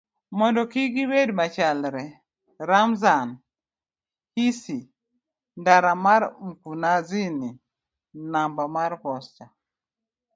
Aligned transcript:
mondo 0.37 0.61
kik 0.71 0.89
gibed 0.97 1.29
machalre. 1.39 2.05
Ramzan 2.69 3.29
Hirsi 4.33 4.77
ndara 5.59 5.91
mar 6.05 6.21
Mkunazini 6.49 7.49
namba 8.31 8.63
mar 8.75 8.91
posta 9.03 9.45